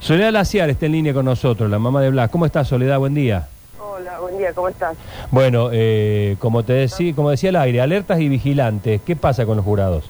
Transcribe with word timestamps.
Soledad 0.00 0.32
Laciar 0.32 0.70
está 0.70 0.86
en 0.86 0.92
línea 0.92 1.12
con 1.12 1.26
nosotros, 1.26 1.68
la 1.68 1.78
mamá 1.78 2.00
de 2.00 2.08
Blas. 2.08 2.30
¿Cómo 2.30 2.46
estás, 2.46 2.68
Soledad? 2.68 2.98
Buen 2.98 3.12
día. 3.12 3.48
Hola, 3.78 4.18
buen 4.18 4.38
día, 4.38 4.54
¿cómo 4.54 4.70
estás? 4.70 4.96
Bueno, 5.30 5.68
eh, 5.70 6.36
como 6.38 6.62
te 6.64 6.72
decía, 6.72 7.14
como 7.14 7.28
decía 7.28 7.50
el 7.50 7.56
aire, 7.56 7.82
alertas 7.82 8.18
y 8.18 8.30
vigilantes. 8.30 9.02
¿Qué 9.04 9.14
pasa 9.14 9.44
con 9.44 9.56
los 9.58 9.66
jurados? 9.66 10.08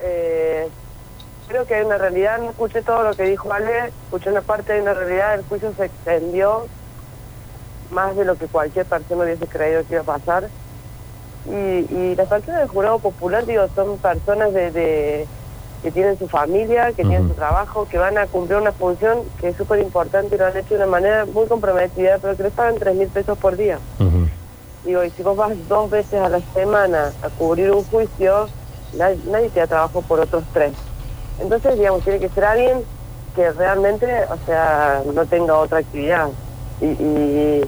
Eh, 0.00 0.66
creo 1.46 1.66
que 1.66 1.74
hay 1.76 1.84
una 1.84 1.98
realidad, 1.98 2.40
no 2.40 2.50
escuché 2.50 2.82
todo 2.82 3.04
lo 3.04 3.14
que 3.14 3.22
dijo 3.30 3.52
Ale, 3.52 3.92
escuché 4.06 4.28
una 4.30 4.40
parte 4.40 4.72
de 4.72 4.82
una 4.82 4.92
realidad, 4.92 5.34
el 5.36 5.44
juicio 5.44 5.72
se 5.76 5.84
extendió 5.84 6.66
más 7.92 8.16
de 8.16 8.24
lo 8.24 8.34
que 8.34 8.46
cualquier 8.46 8.86
persona 8.86 9.22
hubiese 9.22 9.46
creído 9.46 9.86
que 9.86 9.92
iba 9.94 10.02
a 10.02 10.18
pasar. 10.18 10.48
Y, 11.46 11.94
y 11.94 12.14
las 12.16 12.26
personas 12.26 12.58
del 12.62 12.68
jurado 12.68 12.98
popular, 12.98 13.46
digo, 13.46 13.68
son 13.76 13.98
personas 13.98 14.52
de, 14.52 14.72
de- 14.72 15.26
que 15.82 15.92
tienen 15.92 16.18
su 16.18 16.28
familia, 16.28 16.88
que 16.88 17.02
tienen 17.02 17.28
su 17.28 17.34
trabajo, 17.34 17.86
que 17.86 17.98
van 17.98 18.18
a 18.18 18.26
cumplir 18.26 18.58
una 18.58 18.72
función 18.72 19.22
que 19.40 19.48
es 19.48 19.56
súper 19.56 19.80
importante 19.80 20.34
y 20.34 20.38
lo 20.38 20.46
han 20.46 20.56
hecho 20.56 20.74
de 20.74 20.76
una 20.76 20.86
manera 20.86 21.24
muy 21.26 21.46
comprometida, 21.46 22.18
pero 22.18 22.36
que 22.36 22.42
les 22.44 22.52
pagan 22.52 22.76
tres 22.76 22.94
mil 22.96 23.08
pesos 23.08 23.38
por 23.38 23.56
día. 23.56 23.78
Ujú. 23.98 24.28
Digo, 24.84 25.04
y 25.04 25.10
si 25.10 25.22
vos 25.22 25.36
vas 25.36 25.52
dos 25.68 25.90
veces 25.90 26.20
a 26.20 26.28
la 26.28 26.40
semana 26.54 27.12
a 27.22 27.28
cubrir 27.30 27.70
un 27.70 27.84
juicio, 27.84 28.48
nadie, 28.94 29.18
nadie 29.26 29.50
te 29.50 29.60
da 29.60 29.66
trabajo 29.66 30.02
por 30.02 30.20
otros 30.20 30.44
tres. 30.52 30.72
Entonces, 31.38 31.78
digamos, 31.78 32.02
tiene 32.02 32.18
que 32.18 32.28
ser 32.30 32.44
alguien 32.44 32.84
que 33.34 33.52
realmente, 33.52 34.06
o 34.30 34.36
sea, 34.46 35.02
no 35.14 35.24
tenga 35.26 35.56
otra 35.56 35.78
actividad. 35.78 36.28
Y, 36.80 36.86
y, 36.86 37.64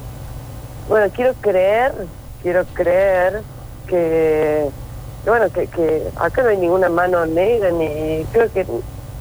bueno, 0.88 1.07
quiero 1.15 1.35
creer, 1.41 1.95
quiero 2.43 2.65
creer 2.74 3.43
que, 3.87 4.69
que, 5.24 5.30
bueno, 5.30 5.51
que, 5.51 5.66
que 5.66 6.09
acá 6.16 6.42
no 6.42 6.48
hay 6.48 6.56
ninguna 6.56 6.88
mano 6.88 7.27
negra, 7.27 7.70
ni 7.70 8.24
creo 8.33 8.51
que 8.52 8.66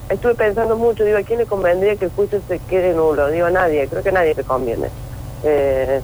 estuve 0.09 0.35
pensando 0.35 0.75
mucho, 0.75 1.03
digo, 1.03 1.17
¿a 1.17 1.23
quién 1.23 1.39
le 1.39 1.45
convendría 1.45 1.95
que 1.95 2.05
el 2.05 2.11
juicio 2.11 2.41
se 2.47 2.59
quede 2.59 2.93
nulo? 2.93 3.27
Digo, 3.29 3.47
a 3.47 3.51
nadie, 3.51 3.87
creo 3.87 4.01
que 4.03 4.09
a 4.09 4.13
nadie 4.13 4.33
le 4.35 4.43
conviene. 4.43 4.89
Eh, 5.43 6.01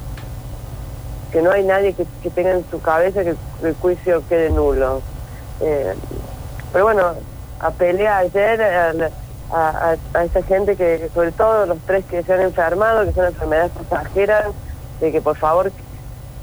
que 1.31 1.41
no 1.41 1.52
hay 1.52 1.63
nadie 1.63 1.93
que, 1.93 2.05
que 2.21 2.29
tenga 2.29 2.52
en 2.52 2.65
su 2.69 2.81
cabeza 2.81 3.23
que 3.23 3.35
el 3.63 3.75
juicio 3.81 4.23
quede 4.29 4.49
nulo. 4.49 5.02
Eh, 5.59 5.93
pero 6.71 6.85
bueno, 6.85 7.13
apelé 7.59 8.07
ayer 8.07 8.61
a, 8.61 8.93
a, 9.52 9.69
a, 9.69 9.95
a 10.13 10.23
esta 10.23 10.43
gente 10.43 10.75
que, 10.75 11.09
sobre 11.13 11.31
todo 11.31 11.65
los 11.65 11.77
tres 11.85 12.05
que 12.05 12.23
se 12.23 12.33
han 12.33 12.41
enfermado, 12.41 13.05
que 13.05 13.13
son 13.13 13.25
enfermedades 13.25 13.71
pasajeras, 13.89 14.45
de 15.02 15.11
que 15.11 15.21
por 15.21 15.35
favor 15.35 15.71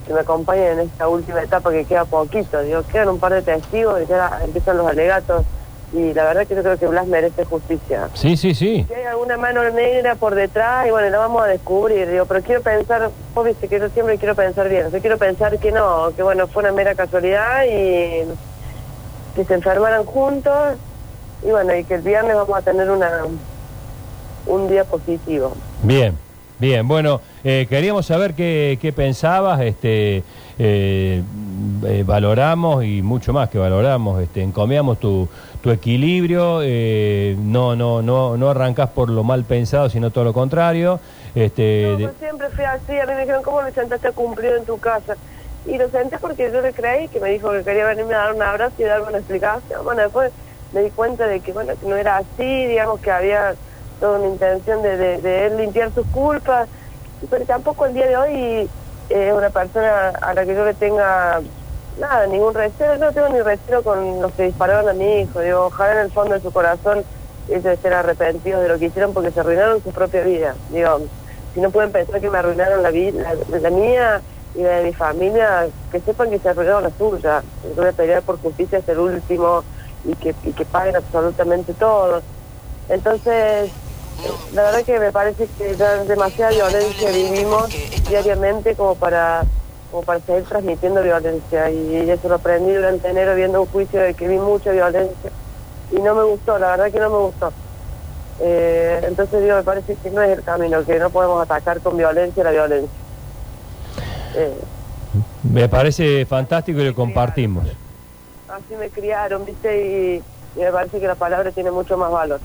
que 0.07 0.13
me 0.13 0.21
acompañen 0.21 0.79
en 0.79 0.81
esta 0.81 1.09
última 1.09 1.43
etapa 1.43 1.71
que 1.71 1.85
queda 1.85 2.05
poquito. 2.05 2.61
Digo, 2.63 2.83
quedan 2.91 3.09
un 3.09 3.19
par 3.19 3.33
de 3.33 3.43
testigos 3.43 4.03
y 4.03 4.07
ya 4.07 4.41
empiezan 4.45 4.77
los 4.77 4.87
alegatos. 4.87 5.45
Y 5.93 6.15
la 6.15 6.25
verdad 6.25 6.47
que 6.47 6.55
yo 6.55 6.63
creo 6.63 6.79
que 6.79 6.87
Blas 6.87 7.07
merece 7.07 7.45
justicia. 7.45 8.09
Sí, 8.15 8.37
sí, 8.37 8.55
sí. 8.55 8.87
Si 8.89 8.95
hay 8.95 9.05
alguna 9.05 9.37
mano 9.37 9.63
negra 9.71 10.15
por 10.15 10.35
detrás, 10.35 10.87
y 10.87 10.91
bueno, 10.91 11.11
la 11.11 11.19
vamos 11.19 11.43
a 11.43 11.47
descubrir, 11.47 12.09
digo, 12.11 12.25
pero 12.25 12.43
quiero 12.43 12.63
pensar, 12.63 13.11
vos 13.35 13.45
viste 13.45 13.69
que 13.69 13.79
yo 13.79 13.91
siempre 13.91 14.17
quiero 14.17 14.35
pensar 14.35 14.71
bien, 14.71 14.91
yo 14.91 15.01
quiero 15.01 15.19
pensar 15.19 15.59
que 15.59 15.71
no, 15.71 16.11
que 16.17 16.23
bueno, 16.23 16.47
fue 16.47 16.63
una 16.63 16.73
mera 16.73 16.95
casualidad 16.95 17.65
y 17.65 18.25
que 19.35 19.45
se 19.47 19.53
enfermaran 19.53 20.05
juntos, 20.05 20.77
y 21.43 21.51
bueno, 21.51 21.75
y 21.75 21.85
que 21.85 21.95
el 21.95 22.01
viernes 22.01 22.37
vamos 22.37 22.57
a 22.57 22.63
tener 22.63 22.91
una 22.91 23.11
un 24.47 24.69
día 24.69 24.85
positivo. 24.85 25.53
Bien, 25.83 26.17
bien. 26.63 26.87
Bueno, 26.87 27.21
eh, 27.43 27.67
queríamos 27.69 28.07
saber 28.07 28.35
qué, 28.35 28.79
qué 28.81 28.93
pensabas, 28.93 29.61
este, 29.61 30.23
eh, 30.59 31.23
eh, 31.85 32.05
valoramos 32.07 32.85
y 32.85 33.03
mucho 33.03 33.33
más 33.33 33.51
que 33.51 33.59
valoramos, 33.59 34.23
este, 34.23 34.43
encomiamos 34.43 35.01
tu, 35.01 35.29
tu 35.61 35.73
equilibrio, 35.73 36.61
eh, 36.63 37.37
no, 37.37 37.75
no, 37.75 38.01
no, 38.01 38.37
no 38.37 38.49
arrancás 38.49 38.91
por 38.91 39.11
lo 39.11 39.25
mal 39.25 39.43
pensado, 39.43 39.91
sino 39.91 40.11
todo 40.11 40.23
lo 40.23 40.33
contrario. 40.33 41.01
Este, 41.35 41.89
No, 41.95 41.99
yo 41.99 42.11
siempre 42.21 42.49
fui 42.51 42.65
así, 42.65 42.97
a 42.97 43.07
mí 43.07 43.13
me 43.13 43.21
dijeron, 43.23 43.43
¿cómo 43.43 43.61
lo 43.61 43.73
sentaste 43.73 44.09
a 44.09 44.13
cumplir 44.13 44.53
en 44.53 44.65
tu 44.65 44.79
casa? 44.79 45.17
Y 45.67 45.77
lo 45.77 45.91
senté 45.91 46.19
porque 46.19 46.49
yo 46.53 46.61
le 46.61 46.73
creí, 46.73 47.09
que 47.09 47.19
me 47.19 47.31
dijo 47.31 47.51
que 47.51 47.65
quería 47.65 47.87
venirme 47.87 48.15
a 48.15 48.19
dar 48.19 48.35
un 48.35 48.43
abrazo 48.43 48.75
y 48.79 48.85
darme 48.85 49.09
una 49.09 49.19
explicación. 49.19 49.85
Bueno, 49.85 50.03
después 50.03 50.31
me 50.73 50.83
di 50.83 50.91
cuenta 50.91 51.27
de 51.27 51.41
que, 51.41 51.53
bueno, 51.53 51.73
que 51.81 51.89
no 51.89 51.97
era 51.97 52.19
así, 52.19 52.67
digamos 52.67 53.01
que 53.01 53.11
había 53.11 53.55
toda 54.03 54.19
una 54.19 54.31
intención 54.31 54.83
de, 54.83 54.97
de, 54.97 55.19
de 55.19 55.51
limpiar 55.51 55.93
sus 55.95 56.05
culpas, 56.09 56.69
pero 57.31 57.47
tampoco 57.47 57.87
el 57.87 57.95
día 57.95 58.09
de 58.09 58.17
hoy 58.17 58.35
eh, 58.35 59.29
es 59.29 59.33
una 59.33 59.49
persona 59.51 60.09
a 60.09 60.35
la 60.35 60.45
que 60.45 60.57
yo 60.57 60.65
le 60.65 60.75
tenga 60.75 61.41
nada, 62.01 62.27
ningún 62.27 62.53
recelo, 62.53 62.97
no 62.97 63.13
tengo 63.13 63.29
ni 63.29 63.41
recelo 63.41 63.81
con 63.85 64.21
los 64.21 64.33
que 64.33 64.43
dispararon 64.43 64.89
a 64.89 64.93
mi 64.93 65.21
hijo, 65.21 65.39
digo, 65.41 65.67
ojalá 65.67 65.93
en 65.93 65.99
el 66.07 66.11
fondo 66.11 66.35
de 66.35 66.41
su 66.41 66.51
corazón 66.51 67.05
ellos 67.49 67.65
estén 67.65 67.93
arrepentidos 67.93 68.61
de 68.63 68.69
lo 68.71 68.79
que 68.81 68.87
hicieron 68.87 69.13
porque 69.15 69.31
se 69.31 69.39
arruinaron 69.39 69.81
su 69.81 69.93
propia 69.93 70.23
vida, 70.23 70.57
digo, 70.71 71.03
si 71.55 71.61
no 71.61 71.71
pueden 71.71 71.93
pensar 71.93 72.21
que 72.21 72.29
me 72.29 72.39
arruinaron 72.39 72.83
la 72.83 72.91
vida, 72.91 73.35
la, 73.51 73.59
la 73.61 73.71
mía 73.71 74.21
y 74.57 74.63
la 74.63 74.79
de 74.79 74.85
mi 74.87 74.95
familia, 74.95 75.69
que 75.93 76.01
sepan 76.01 76.29
que 76.29 76.41
se 76.41 76.49
arruinaron 76.49 76.83
la 76.83 76.91
suya, 76.91 77.41
yo 77.63 77.75
voy 77.77 77.87
a 77.87 77.93
pelear 77.93 78.23
por 78.23 78.41
justicia 78.41 78.79
hasta 78.79 78.91
el 78.91 78.99
último 78.99 79.63
y 80.03 80.17
que, 80.17 80.35
y 80.43 80.53
que 80.53 80.65
paguen 80.65 80.97
absolutamente 80.97 81.73
todo. 81.75 82.21
Entonces, 82.89 83.71
la 84.55 84.63
verdad 84.63 84.85
que 84.85 84.99
me 84.99 85.13
parece 85.13 85.49
que 85.59 85.75
ya 85.77 86.05
demasiada 86.05 86.53
violencia 86.53 87.11
vivimos 87.11 87.69
diariamente 88.09 88.75
como 88.75 88.95
para 88.95 89.45
como 89.91 90.03
para 90.05 90.21
seguir 90.21 90.45
transmitiendo 90.45 91.03
violencia 91.03 91.71
y 91.71 92.09
eso 92.09 92.29
lo 92.29 92.37
aprendí 92.37 92.73
durante 92.73 93.09
enero 93.09 93.35
viendo 93.35 93.61
un 93.61 93.69
juicio 93.69 94.01
de 94.01 94.15
que 94.15 94.27
vi 94.27 94.39
mucha 94.39 94.73
violencia 94.73 95.31
y 95.91 95.97
no 95.97 96.15
me 96.15 96.25
gustó, 96.25 96.59
la 96.59 96.71
verdad 96.71 96.91
que 96.91 96.99
no 96.99 97.11
me 97.11 97.19
gustó. 97.19 97.53
Eh, 98.41 99.05
entonces 99.07 99.43
digo, 99.43 99.57
me 99.57 99.63
parece 99.63 99.95
que 99.97 100.11
no 100.11 100.23
es 100.23 100.39
el 100.39 100.43
camino, 100.43 100.83
que 100.85 100.99
no 100.99 101.11
podemos 101.11 101.43
atacar 101.43 101.81
con 101.81 101.97
violencia 101.97 102.43
la 102.43 102.51
violencia. 102.51 102.91
Eh, 104.35 104.55
me 105.43 105.69
parece 105.69 106.25
fantástico 106.25 106.81
y 106.81 106.87
lo 106.87 106.95
compartimos. 106.95 107.65
así 108.49 108.75
me 108.79 108.89
criaron, 108.89 109.45
¿viste? 109.45 109.87
Y, 109.87 110.23
y 110.59 110.65
me 110.65 110.73
parece 110.73 110.99
que 110.99 111.07
la 111.07 111.15
palabra 111.15 111.51
tiene 111.53 111.71
mucho 111.71 111.99
más 111.99 112.11
valor. 112.11 112.41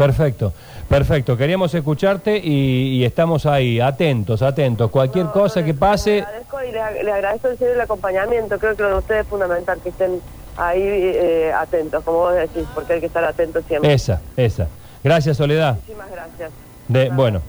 Perfecto, 0.00 0.54
perfecto. 0.88 1.36
Queríamos 1.36 1.74
escucharte 1.74 2.38
y, 2.38 2.96
y 2.96 3.04
estamos 3.04 3.44
ahí, 3.44 3.80
atentos, 3.80 4.40
atentos. 4.40 4.90
Cualquier 4.90 5.26
No, 5.26 5.32
cosa 5.32 5.60
no, 5.60 5.66
que 5.66 5.74
pase, 5.74 6.10
Les 6.16 6.24
agradezco 6.24 6.58
y 6.62 7.04
les 7.04 7.14
agradezco 7.14 7.48
en 7.48 7.58
serio 7.58 7.74
el 7.74 7.80
acompañamiento. 7.82 8.58
Creo 8.58 8.74
que 8.74 8.82
lo 8.82 8.88
de 8.88 8.94
ustedes 8.94 9.20
es 9.22 9.26
fundamental 9.28 9.78
que 9.82 9.90
estén 9.90 10.20
ahí 10.56 10.80
eh, 10.82 11.52
atentos, 11.54 12.02
como 12.02 12.18
vos 12.20 12.34
decís, 12.34 12.64
porque 12.74 12.94
hay 12.94 13.00
que 13.00 13.06
estar 13.06 13.22
atentos 13.24 13.62
siempre. 13.68 13.92
esa, 13.92 14.22
esa. 14.38 14.68
Gracias, 15.04 15.36
Soledad. 15.36 15.74
Muchísimas 15.74 16.10
gracias. 16.10 16.50
De, 16.88 17.10
bueno, 17.10 17.42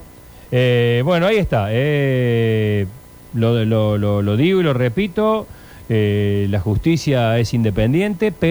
eh, 0.52 1.02
bueno, 1.06 1.28
ahí 1.28 1.38
está. 1.38 1.68
eh, 1.70 2.86
lo, 3.34 3.64
lo, 3.64 3.98
lo, 3.98 4.22
lo 4.22 4.36
digo 4.36 4.60
y 4.60 4.64
lo 4.64 4.74
repito, 4.74 5.48
eh, 5.88 6.48
la 6.50 6.60
justicia 6.60 7.40
es 7.40 7.54
independiente, 7.54 8.34
pero... 8.34 8.50